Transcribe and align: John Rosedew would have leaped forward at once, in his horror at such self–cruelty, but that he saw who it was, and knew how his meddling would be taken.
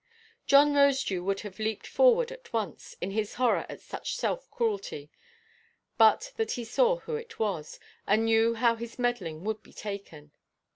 John 0.47 0.73
Rosedew 0.73 1.23
would 1.25 1.41
have 1.41 1.59
leaped 1.59 1.85
forward 1.85 2.31
at 2.31 2.51
once, 2.51 2.95
in 3.01 3.11
his 3.11 3.35
horror 3.35 3.67
at 3.69 3.81
such 3.81 4.15
self–cruelty, 4.15 5.11
but 5.99 6.31
that 6.37 6.53
he 6.53 6.65
saw 6.65 6.95
who 7.01 7.15
it 7.15 7.37
was, 7.37 7.79
and 8.07 8.25
knew 8.25 8.55
how 8.55 8.73
his 8.73 8.97
meddling 8.97 9.43
would 9.43 9.61
be 9.61 9.73
taken. 9.73 10.31